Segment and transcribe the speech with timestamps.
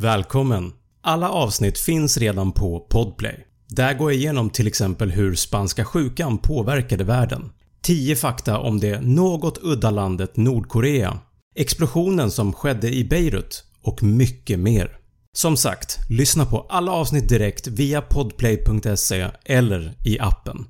[0.00, 0.72] Välkommen!
[1.02, 3.46] Alla avsnitt finns redan på Podplay.
[3.68, 7.50] Där går jag igenom till exempel hur spanska sjukan påverkade världen,
[7.82, 11.18] 10 fakta om det något udda landet Nordkorea,
[11.56, 14.98] explosionen som skedde i Beirut och mycket mer.
[15.32, 20.66] Som sagt, lyssna på alla avsnitt direkt via podplay.se eller i appen.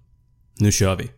[0.59, 1.11] Nu kör vi!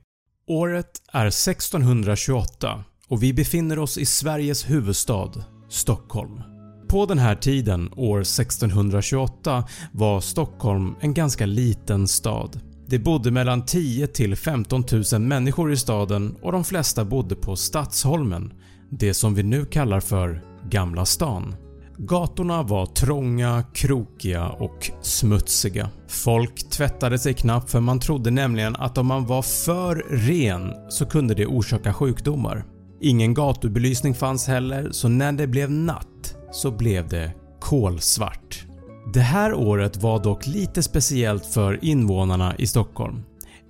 [0.47, 5.33] Året är 1628 och vi befinner oss i Sveriges huvudstad,
[5.69, 6.50] Stockholm.
[6.91, 12.61] På den här tiden, år 1628, var Stockholm en ganska liten stad.
[12.87, 17.57] Det bodde mellan 10 till 15 000 människor i staden och de flesta bodde på
[17.57, 18.53] Stadsholmen,
[18.91, 21.55] det som vi nu kallar för Gamla stan.
[21.99, 25.91] Gatorna var trånga, krokiga och smutsiga.
[26.09, 31.07] Folk tvättade sig knappt för man trodde nämligen att om man var för ren så
[31.07, 32.65] kunde det orsaka sjukdomar.
[33.03, 36.10] Ingen gatubelysning fanns heller så när det blev natt
[36.53, 38.65] så blev det kolsvart.
[39.15, 43.23] Det här året var dock lite speciellt för invånarna i Stockholm.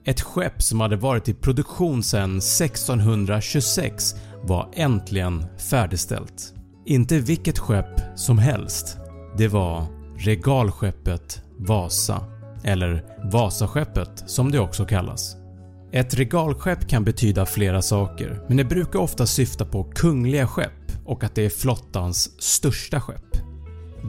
[0.04, 6.54] Ett skepp som hade varit i produktion sedan 1626 var äntligen färdigställt.
[6.86, 8.98] Inte vilket skepp som helst.
[9.38, 9.86] Det var
[10.18, 12.24] regalskeppet Vasa,
[12.64, 15.36] eller Vasaskeppet som det också kallas.
[15.92, 20.79] Ett regalskepp kan betyda flera saker men det brukar ofta syfta på kungliga skepp
[21.10, 23.36] och att det är flottans största skepp.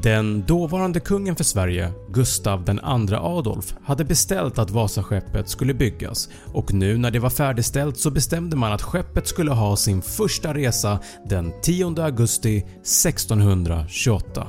[0.04, 6.74] Den dåvarande kungen för Sverige, Gustav II Adolf, hade beställt att Vasaskeppet skulle byggas och
[6.74, 11.00] nu när det var färdigställt så bestämde man att skeppet skulle ha sin första resa
[11.30, 14.48] den 10 augusti 1628.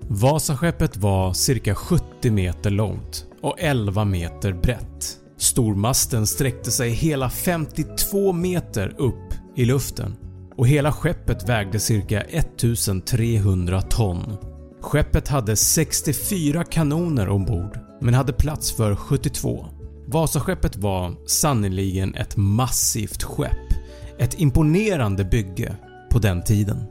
[0.00, 5.18] Vasaskeppet var cirka 70 meter långt och 11 meter brett.
[5.38, 9.25] Stormasten sträckte sig hela 52 meter upp
[9.56, 10.16] i luften
[10.56, 14.36] och hela skeppet vägde cirka 1300 ton.
[14.80, 19.66] Skeppet hade 64 kanoner ombord men hade plats för 72.
[20.06, 23.72] Vasaskeppet var sannoliken ett massivt skepp.
[24.18, 25.76] Ett imponerande bygge
[26.10, 26.84] på den tiden.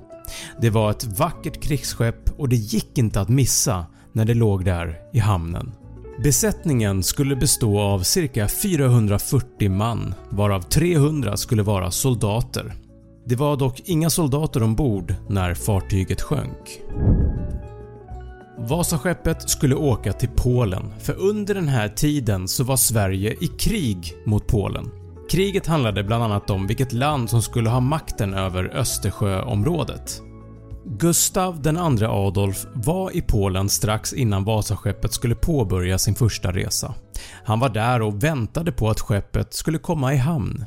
[0.62, 4.98] Det var ett vackert krigsskepp och det gick inte att missa när det låg där
[5.14, 5.72] i hamnen.
[6.24, 12.74] Besättningen skulle bestå av cirka 440 man varav 300 skulle vara soldater.
[13.26, 16.82] Det var dock inga soldater ombord när fartyget sjönk.
[18.58, 24.14] Vasaskeppet skulle åka till Polen för under den här tiden så var Sverige i krig
[24.26, 24.92] mot Polen.
[25.30, 30.22] Kriget handlade bland annat om vilket land som skulle ha makten över Östersjöområdet.
[30.88, 36.94] Gustav II Adolf var i Polen strax innan Vasaskeppet skulle påbörja sin första resa.
[37.44, 40.66] Han var där och väntade på att skeppet skulle komma i hamn.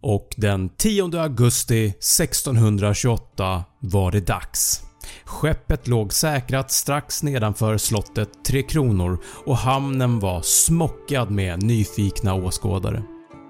[0.00, 4.82] Och den 10 augusti 1628 var det dags.
[5.24, 13.02] Skeppet låg säkrat strax nedanför slottet Tre Kronor och hamnen var smockad med nyfikna åskådare.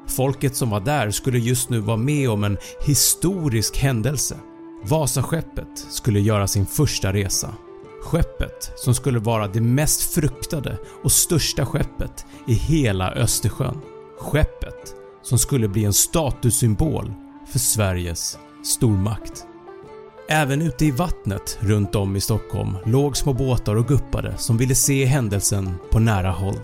[0.09, 4.37] Folket som var där skulle just nu vara med om en historisk händelse.
[4.87, 7.55] Vasaskeppet skulle göra sin första resa.
[8.03, 13.81] Skeppet som skulle vara det mest fruktade och största skeppet i hela Östersjön.
[14.21, 17.13] Skeppet som skulle bli en statussymbol
[17.53, 19.45] för Sveriges stormakt.
[20.29, 24.75] Även ute i vattnet runt om i Stockholm låg små båtar och guppade som ville
[24.75, 26.59] se händelsen på nära håll.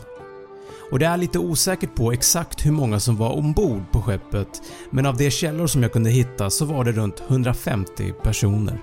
[0.91, 5.07] Och det är lite osäkert på exakt hur många som var ombord på skeppet men
[5.07, 8.81] av de källor som jag kunde hitta så var det runt 150 personer.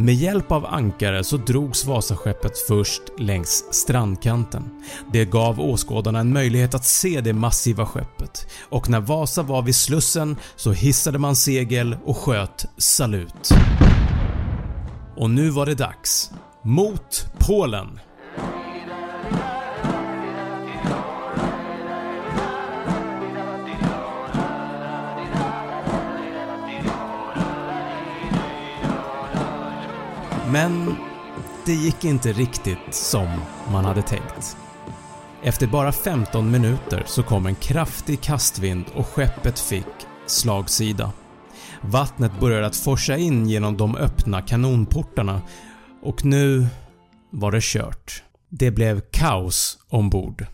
[0.00, 4.70] Med hjälp av ankare så drogs Vasaskeppet först längs strandkanten.
[5.12, 9.76] Det gav åskådarna en möjlighet att se det massiva skeppet och när Vasa var vid
[9.76, 13.50] Slussen så hissade man segel och sköt salut.
[15.16, 16.30] Och nu var det dags.
[16.62, 18.00] Mot Polen!
[30.52, 30.94] Men
[31.66, 33.28] det gick inte riktigt som
[33.72, 34.56] man hade tänkt.
[35.42, 39.86] Efter bara 15 minuter så kom en kraftig kastvind och skeppet fick
[40.26, 41.12] slagsida.
[41.80, 45.42] Vattnet började att forsa in genom de öppna kanonportarna
[46.02, 46.66] och nu
[47.30, 48.22] var det kört.
[48.48, 50.46] Det blev kaos ombord.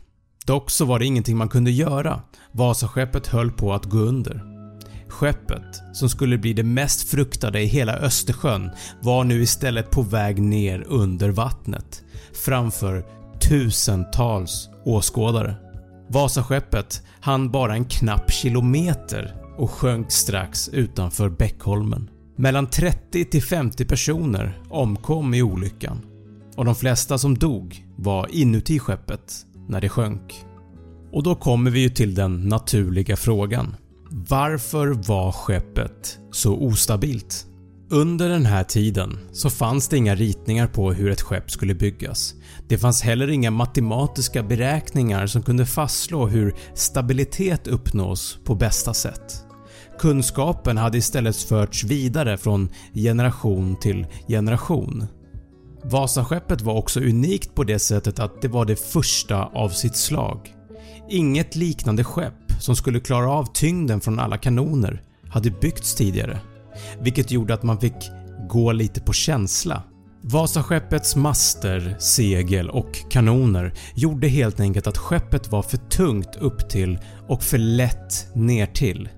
[0.46, 2.22] Dock så var det ingenting man kunde göra.
[2.52, 4.53] Vasaskeppet höll på att gå under.
[5.14, 8.70] Skeppet, som skulle bli det mest fruktade i hela Östersjön,
[9.02, 12.04] var nu istället på väg ner under vattnet
[12.44, 13.04] framför
[13.48, 15.54] tusentals åskådare.
[16.08, 22.10] Vasaskeppet hann bara en knapp kilometer och sjönk strax utanför Bäckholmen.
[22.36, 26.00] Mellan 30 till 50 personer omkom i olyckan
[26.56, 30.34] och de flesta som dog var inuti skeppet när det sjönk.
[31.12, 33.76] Och då kommer vi ju till den naturliga frågan.
[34.16, 37.46] Varför var skeppet så ostabilt?
[37.90, 42.34] Under den här tiden så fanns det inga ritningar på hur ett skepp skulle byggas.
[42.68, 49.44] Det fanns heller inga matematiska beräkningar som kunde fastslå hur stabilitet uppnås på bästa sätt.
[49.98, 55.06] Kunskapen hade istället förts vidare från generation till generation.
[55.84, 60.54] Vasaskeppet var också unikt på det sättet att det var det första av sitt slag.
[61.10, 66.38] Inget liknande skepp som skulle klara av tyngden från alla kanoner hade byggts tidigare,
[67.00, 68.10] vilket gjorde att man fick
[68.48, 69.82] gå lite på känsla.
[70.22, 76.98] Vasaskeppets master, segel och kanoner gjorde helt enkelt att skeppet var för tungt upp till
[77.28, 79.08] och för lätt ner till.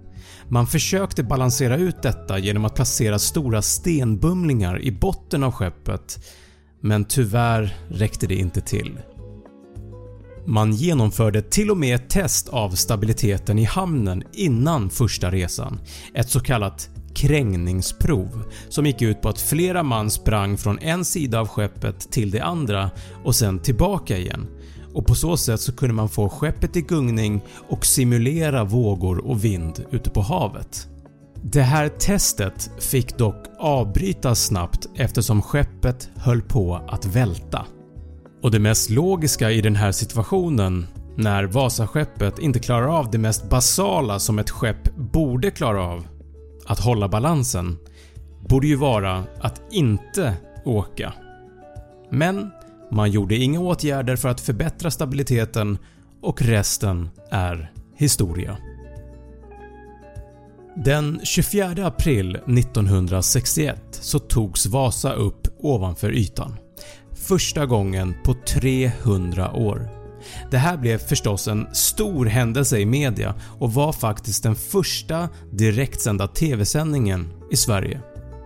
[0.48, 6.18] Man försökte balansera ut detta genom att placera stora stenbumlingar i botten av skeppet
[6.80, 8.98] men tyvärr räckte det inte till.
[10.46, 15.80] Man genomförde till och med ett test av stabiliteten i hamnen innan första resan,
[16.14, 21.40] ett så kallat krängningsprov som gick ut på att flera man sprang från en sida
[21.40, 22.90] av skeppet till det andra
[23.24, 24.46] och sen tillbaka igen
[24.96, 29.44] och på så sätt så kunde man få skeppet i gungning och simulera vågor och
[29.44, 30.88] vind ute på havet.
[31.42, 37.66] Det här testet fick dock avbrytas snabbt eftersom skeppet höll på att välta.
[38.46, 43.50] Och det mest logiska i den här situationen när Vasaskeppet inte klarar av det mest
[43.50, 46.06] basala som ett skepp borde klara av,
[46.66, 47.78] att hålla balansen,
[48.48, 50.34] borde ju vara att inte
[50.64, 51.12] åka.
[52.10, 52.50] Men
[52.90, 55.78] man gjorde inga åtgärder för att förbättra stabiliteten
[56.22, 58.56] och resten är historia.
[60.76, 66.56] Den 24 april 1961 så togs Vasa upp ovanför ytan.
[67.16, 69.88] Första gången på 300 år.
[70.50, 76.28] Det här blev förstås en stor händelse i media och var faktiskt den första direktsända
[76.28, 78.00] TV-sändningen i Sverige.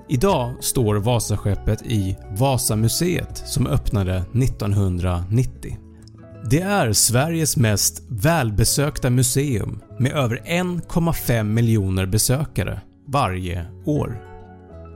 [0.08, 5.78] Idag står Vasaskeppet i Vasamuseet som öppnade 1990.
[6.50, 14.30] Det är Sveriges mest välbesökta museum med över 1,5 miljoner besökare varje år.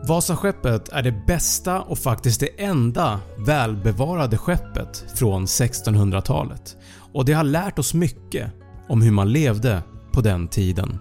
[0.07, 6.77] Vasaskeppet är det bästa och faktiskt det enda välbevarade skeppet från 1600-talet
[7.13, 8.51] och det har lärt oss mycket
[8.89, 10.99] om hur man levde på den tiden.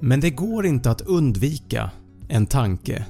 [0.00, 1.90] Men det går inte att undvika
[2.28, 3.06] en tanke.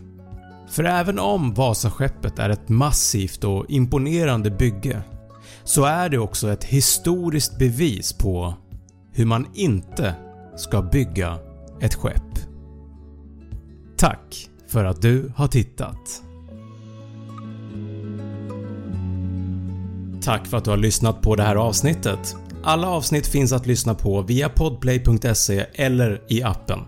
[0.68, 5.02] För även om Vasaskeppet är ett massivt och imponerande bygge
[5.64, 8.54] så är det också ett historiskt bevis på
[9.12, 10.14] hur man inte
[10.56, 11.38] ska bygga
[11.80, 12.38] ett skepp.
[13.96, 16.22] Tack för att du har tittat.
[20.22, 22.36] Tack för att du har lyssnat på det här avsnittet.
[22.64, 26.78] Alla avsnitt finns att lyssna på via podplay.se eller i appen.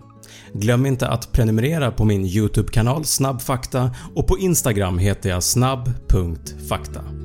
[0.53, 7.18] Glöm inte att prenumerera på min YouTube-kanal Snabbfakta och på Instagram heter jag snabb.fakta.